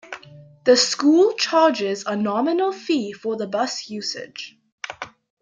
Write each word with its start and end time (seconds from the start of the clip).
The 0.63 0.75
school 0.77 1.33
charges 1.33 2.05
a 2.07 2.15
nominal 2.15 2.71
fee 2.71 3.13
for 3.13 3.37
the 3.37 3.45
bus 3.45 3.87
usage. 3.87 4.57